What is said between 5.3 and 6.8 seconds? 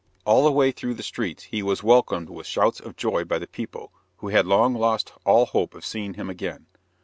hope of seeing him again.